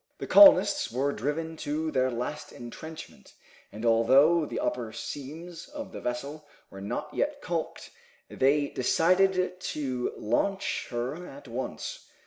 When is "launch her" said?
10.17-11.27